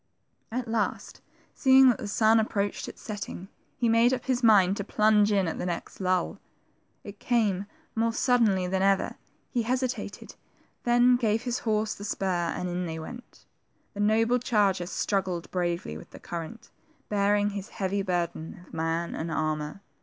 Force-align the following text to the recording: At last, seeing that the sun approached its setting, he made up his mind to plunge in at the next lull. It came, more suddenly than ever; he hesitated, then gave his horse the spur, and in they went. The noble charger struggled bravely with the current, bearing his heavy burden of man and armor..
At 0.51 0.67
last, 0.67 1.21
seeing 1.53 1.89
that 1.89 1.99
the 1.99 2.07
sun 2.07 2.39
approached 2.39 2.87
its 2.89 3.03
setting, 3.03 3.49
he 3.77 3.87
made 3.87 4.11
up 4.15 4.25
his 4.25 4.41
mind 4.41 4.75
to 4.77 4.83
plunge 4.83 5.31
in 5.31 5.47
at 5.47 5.59
the 5.59 5.65
next 5.67 5.99
lull. 6.01 6.39
It 7.03 7.19
came, 7.19 7.67
more 7.93 8.11
suddenly 8.11 8.65
than 8.65 8.81
ever; 8.81 9.17
he 9.51 9.61
hesitated, 9.61 10.35
then 10.85 11.17
gave 11.17 11.43
his 11.43 11.59
horse 11.59 11.93
the 11.93 12.03
spur, 12.03 12.49
and 12.55 12.67
in 12.67 12.87
they 12.87 12.97
went. 12.97 13.45
The 13.93 13.99
noble 13.99 14.39
charger 14.39 14.87
struggled 14.87 15.51
bravely 15.51 15.97
with 15.99 16.09
the 16.09 16.19
current, 16.19 16.71
bearing 17.07 17.51
his 17.51 17.69
heavy 17.69 18.01
burden 18.01 18.63
of 18.65 18.73
man 18.73 19.13
and 19.13 19.31
armor.. 19.31 19.83